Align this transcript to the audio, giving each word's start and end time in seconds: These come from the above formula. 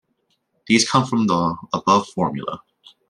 These 0.65 0.89
come 0.89 1.05
from 1.05 1.27
the 1.27 1.55
above 1.73 2.07
formula. 2.07 2.63